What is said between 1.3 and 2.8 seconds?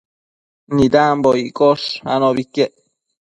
icash anobi iquec